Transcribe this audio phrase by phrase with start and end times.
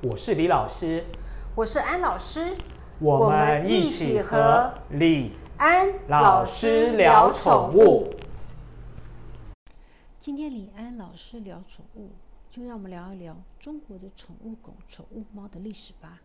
[0.00, 1.04] 我是李老师，
[1.56, 2.56] 我是安老师，
[3.00, 8.14] 我们一起和李安老师聊宠物。
[10.20, 12.12] 今天李安老师聊宠物，
[12.48, 16.20] 就让我们聊一聊中国的宠物狗、宠物猫的历史吧。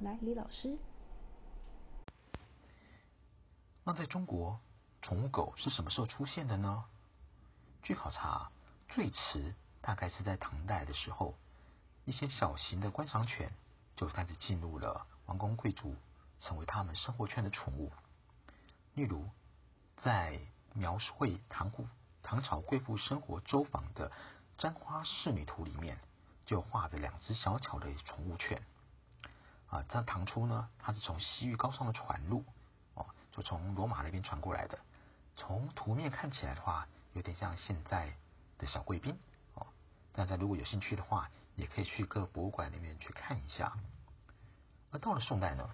[0.00, 0.76] 来，李老师。
[3.84, 4.58] 那在中国，
[5.02, 6.82] 宠物狗是什么时候出现的呢？
[7.80, 8.50] 据考察，
[8.88, 11.32] 最迟大概是在唐代的时候。
[12.10, 13.52] 一些小型的观赏犬
[13.96, 15.94] 就开始进入了王公贵族，
[16.40, 17.92] 成为他们生活圈的宠物。
[18.94, 19.30] 例如，
[19.96, 20.40] 在
[20.74, 21.86] 描绘唐古
[22.20, 24.10] 唐朝贵妇生活周访的
[24.58, 26.00] 《簪花仕女图》里面，
[26.46, 28.60] 就画着两只小巧的宠物犬。
[29.68, 32.44] 啊，在唐初呢，它是从西域高上的传入，
[32.94, 34.76] 哦，就从罗马那边传过来的。
[35.36, 38.12] 从图面看起来的话，有点像现在
[38.58, 39.16] 的小贵宾，
[39.54, 39.64] 哦，
[40.12, 41.30] 大家如果有兴趣的话。
[41.60, 43.76] 也可以去各博物馆里面去看一下。
[44.90, 45.70] 而到了宋代呢，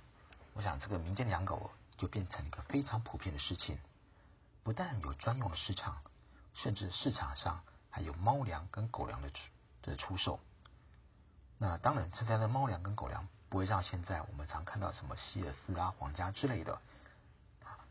[0.53, 3.79] 我想这个民间养狗就变成一个非常普遍的事情，
[4.65, 6.03] 不但有专用的市场，
[6.55, 9.39] 甚至市场上还有猫粮跟狗粮的出
[9.83, 10.41] 的出售。
[11.57, 16.79] 那当然，现在的猫粮跟狗粮不会像现在我们常看到什么希尔斯啊、皇家之类的，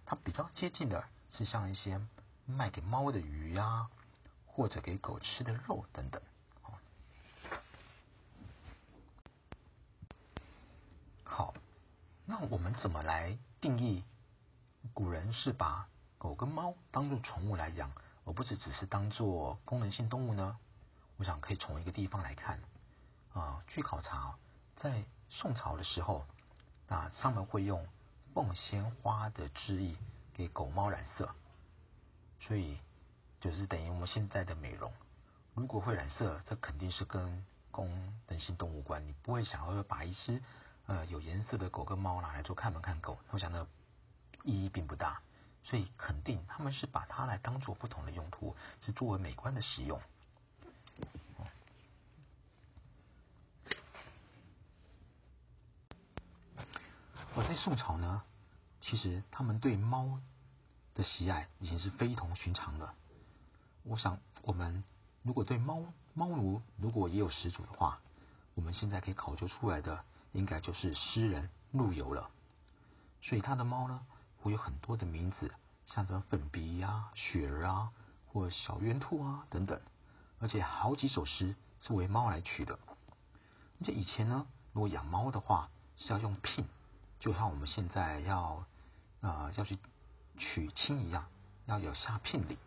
[0.06, 2.00] 它比较接近的是像一些
[2.46, 3.90] 卖给猫的鱼啊，
[4.46, 6.22] 或者给狗吃的肉等等。
[12.28, 14.04] 那我们怎么来定义？
[14.94, 15.88] 古人是把
[16.18, 17.92] 狗跟猫当做宠物来养，
[18.24, 20.58] 而不是只是当做功能性动物呢？
[21.18, 22.60] 我想可以从一个地方来看
[23.34, 23.64] 啊。
[23.68, 24.36] 据考察，
[24.78, 26.26] 在宋朝的时候，
[26.88, 27.88] 啊，上面会用
[28.34, 29.96] 凤仙花的汁液
[30.34, 31.30] 给狗猫染色，
[32.42, 32.78] 所以
[33.40, 34.92] 就是等于我们现在的美容。
[35.54, 40.44] 如果会染色，这肯定是跟功能性动物关，你不会想要把一只。
[40.88, 43.68] 呃，有颜色的狗跟猫拿来做看门看狗，我想呢
[44.44, 45.20] 意义并不大，
[45.64, 50.00] 所以肯定他们是把它来当做不同的用途，是作为美观的使用。
[57.34, 58.22] 我在宋朝呢，
[58.80, 60.20] 其实他们对猫
[60.94, 62.94] 的喜爱已经是非同寻常了。
[63.82, 64.84] 我想，我们
[65.24, 65.82] 如果对猫
[66.14, 68.00] 猫奴如果也有始祖的话，
[68.54, 70.06] 我们现在可以考究出来的。
[70.36, 72.30] 应该就是诗人陆游了，
[73.22, 74.06] 所以他的猫呢
[74.42, 75.54] 会有很多的名字，
[75.86, 77.92] 像这粉鼻呀、雪儿啊，
[78.28, 79.82] 或小圆兔啊等等，
[80.40, 82.78] 而且好几首诗是为猫来取的。
[83.80, 86.66] 而且以前呢，如果养猫的话是要用聘，
[87.22, 88.66] 就像我们现在要
[89.22, 89.80] 呃要去
[90.38, 91.26] 娶亲一样，
[91.66, 92.58] 要有下聘礼。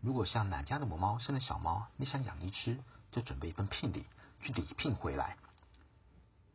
[0.00, 2.78] 如果像哪家的母猫生了小猫，你想养一只，
[3.12, 4.06] 就准备一份聘礼
[4.42, 5.36] 去礼聘回来。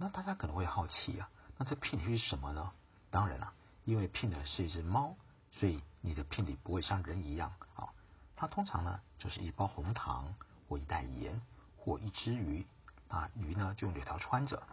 [0.02, 1.30] 那大家可能会好奇啊，
[1.60, 2.72] 那这聘礼是什么呢？
[3.12, 3.54] 当然了，
[3.86, 5.16] 因为聘的是一只猫，
[5.52, 7.88] 所以你的聘礼不会像人一样啊。
[8.36, 10.34] 它通常呢就是一包红糖，
[10.68, 11.40] 或一袋盐，
[11.78, 12.66] 或一只鱼
[13.10, 14.64] 啊，鱼呢就用柳条穿着。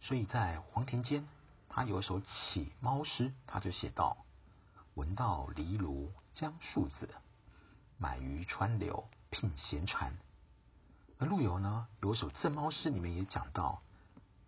[0.00, 1.24] 所以在黄庭坚，
[1.68, 4.16] 他有一首乞猫诗，他就写道
[4.94, 7.08] ：“闻道离庐将树子，
[7.96, 10.16] 买鱼川流聘闲蝉。”
[11.20, 13.82] 而陆游呢有一首赠猫诗，里面也讲到。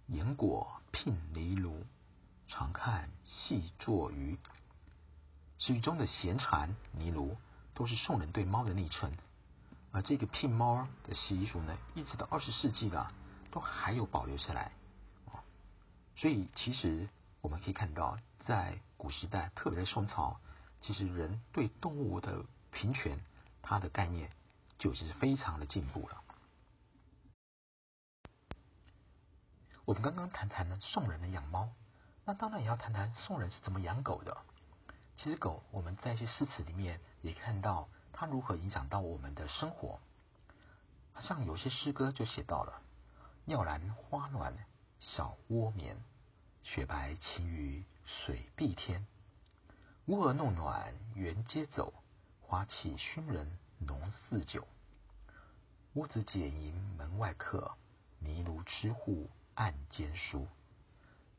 [0.08, 1.82] 言果聘离庐，
[2.48, 4.38] 常看戏作鱼。
[5.58, 7.36] 诗中的闲蝉、泥庐
[7.74, 9.12] 都是宋人对猫的昵称。
[9.92, 13.06] 而这个聘猫的习俗呢，一直到二十世纪的
[13.50, 14.72] 都还有保留下来。
[16.16, 17.08] 所以其实
[17.42, 20.40] 我们可以看到，在古时代，特别在宋朝，
[20.80, 23.20] 其实人对动物的平权，
[23.60, 24.30] 它的概念
[24.78, 26.22] 就是非常的进步了。
[29.88, 31.70] 我们刚刚谈谈呢宋人的养猫，
[32.26, 34.36] 那当然也要谈谈宋人是怎么养狗的。
[35.16, 39.98] 其实狗我们在一些诗词里面也看到它如何影响到我们的生活。
[41.22, 42.82] 像有些诗歌就写到了：
[43.46, 44.54] 尿兰花暖
[45.00, 45.96] 小窝眠，
[46.62, 49.06] 雪白晴雨水碧天。
[50.04, 51.94] 乌蛾弄暖园街走，
[52.42, 54.68] 花气熏人浓似酒。
[55.94, 57.74] 屋子解营门外客，
[58.18, 59.30] 泥炉吃户。
[59.58, 60.46] 案间书，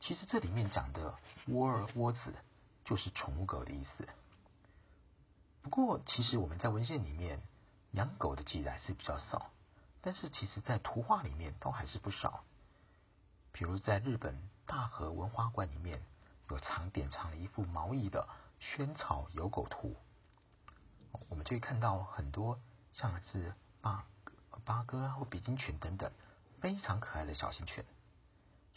[0.01, 1.15] 其实这里面讲的
[1.47, 2.35] 窝儿窝子
[2.83, 4.09] 就是宠物狗的意思。
[5.61, 7.41] 不过，其实我们在文献里面
[7.91, 9.49] 养狗的记载是比较少，
[10.01, 12.43] 但是其实在图画里面都还是不少。
[13.53, 16.01] 比如在日本大和文化馆里面
[16.49, 18.27] 有常典藏了一幅毛衣的
[18.59, 19.95] 萱草有狗图，
[21.29, 22.59] 我们就会看到很多
[22.93, 24.05] 像是八
[24.65, 26.11] 八哥啊或比金犬等等。
[26.59, 27.85] 非常可爱的小型犬。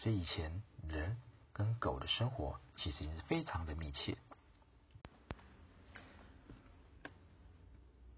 [0.03, 1.17] 所以以前人
[1.53, 4.19] 跟狗的生活其实是非常的密切。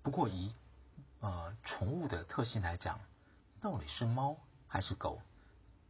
[0.03, 0.55] 不过以
[1.21, 2.99] 呃宠物的特性来讲，
[3.61, 5.21] 到底是猫还是狗，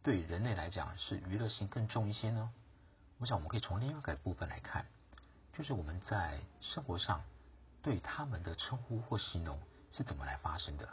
[0.02, 2.52] 对人类来讲是娱乐性更重一些呢？
[3.18, 4.84] 我想我们可以从另外一个部分来看，
[5.56, 7.22] 就是我们在生活上
[7.82, 9.60] 对他们的称呼或形容
[9.92, 10.88] 是怎么来发生的。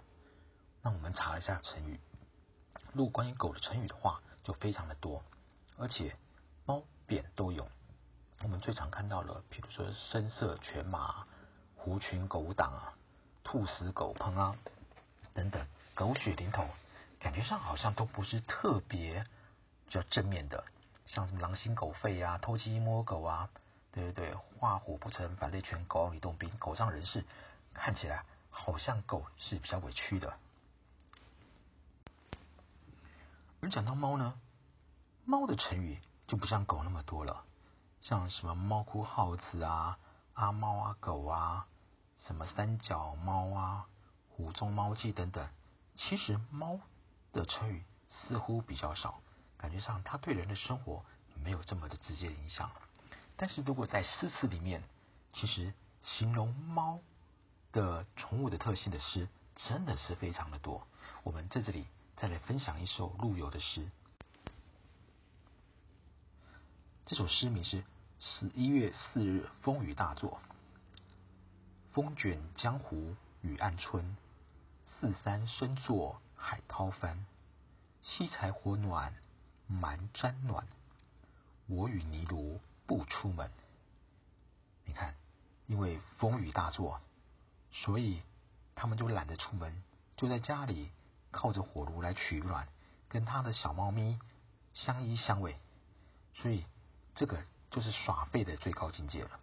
[0.83, 1.99] 那我们查了一下成语，
[2.93, 5.23] 如果关于狗的成语的话，就非常的多，
[5.77, 6.15] 而且
[6.65, 7.67] 猫扁都有。
[8.43, 11.27] 我们最常看到的，比如说声色犬马、
[11.75, 12.93] 狐群狗党啊、
[13.43, 14.55] 兔死狗烹啊
[15.33, 16.67] 等等，狗血淋头，
[17.19, 19.25] 感觉上好像都不是特别
[19.87, 20.63] 比较正面的，
[21.05, 23.49] 像什么狼心狗肺啊、偷鸡摸狗啊，
[23.91, 27.23] 对对对，画虎不成反类犬，狗咬吕洞宾，狗仗人势，
[27.75, 30.33] 看起来好像狗是比较委屈的。
[33.61, 34.33] 而讲到猫呢，
[35.23, 37.45] 猫的成语就不像狗那么多了，
[38.01, 39.99] 像什么猫哭耗子啊、
[40.33, 41.67] 阿猫啊、狗啊、
[42.17, 43.85] 什么三脚猫啊、
[44.29, 45.47] 虎中猫记等等。
[45.95, 46.79] 其实猫
[47.33, 49.21] 的成语似乎比较少，
[49.59, 51.05] 感觉上它对人的生活
[51.35, 52.71] 没有这么的直接影响。
[53.37, 54.81] 但是如果在诗词里面，
[55.33, 55.71] 其实
[56.01, 56.99] 形容猫
[57.71, 60.87] 的宠物的特性的诗真的是非常的多。
[61.21, 61.85] 我们在这里。
[62.21, 63.89] 再来分享一首陆游的诗。
[67.07, 67.81] 这首诗名是
[68.19, 70.39] 《十一月四日风雨大作》。
[71.93, 74.15] 风卷江湖雨暗春，
[74.85, 77.25] 四山深作海涛翻。
[78.03, 79.15] 七柴火暖
[79.65, 80.67] 蛮毡暖，
[81.65, 83.51] 我与泥炉不出门。
[84.85, 85.15] 你看，
[85.65, 87.01] 因为风雨大作，
[87.71, 88.21] 所以
[88.75, 89.81] 他们就懒得出门，
[90.15, 90.91] 就在家里。
[91.31, 92.67] 靠着火炉来取暖，
[93.07, 94.19] 跟他的小猫咪
[94.73, 95.55] 相依相偎，
[96.33, 96.65] 所以
[97.15, 99.39] 这个就是耍废的最高境界了。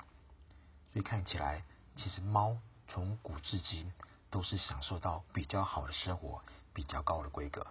[0.93, 1.65] 所以看起来，
[1.97, 2.57] 其实猫
[2.87, 3.93] 从古至今
[4.31, 6.43] 都是享受到比较好的生活，
[6.73, 7.67] 比较高的规格。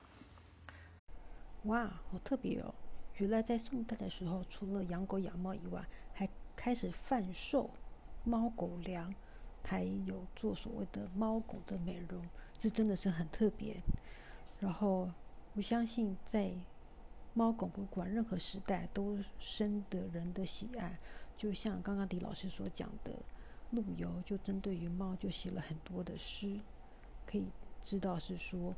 [1.63, 2.73] 哇，好特别哦！
[3.15, 7.69] 原来在宋代的时候，除了养狗养猫以外，还开始贩售
[8.23, 9.13] 猫狗粮。
[9.69, 13.75] 还有做所谓的猫狗的美容，这真的是很特别。
[14.59, 15.09] 然后
[15.53, 16.51] 我相信，在
[17.33, 20.97] 猫狗不管任何时代，都深得人的喜爱。
[21.37, 23.11] 就像刚刚李老师所讲的，
[23.71, 26.59] 陆游就针对于猫就写了很多的诗，
[27.25, 27.45] 可以
[27.83, 28.73] 知道是说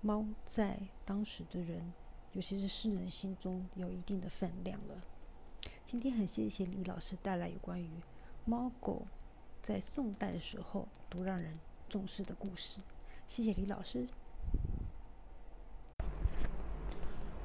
[0.00, 1.92] 猫在当时的人，
[2.32, 5.02] 尤其是诗人心中有一定的分量了。
[5.84, 7.90] 今天很谢谢李老师带来有关于
[8.44, 9.02] 猫狗。
[9.60, 11.52] 在宋代的时候，都让人
[11.88, 12.80] 重视的故事。
[13.26, 14.08] 谢谢李老师。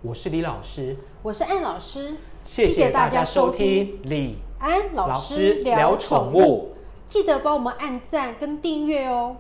[0.06, 2.16] 我是李老师，我是安老师。
[2.44, 6.76] 谢谢大家收听李安老师聊宠物。
[7.08, 9.36] 记得帮我们按赞跟订阅哦。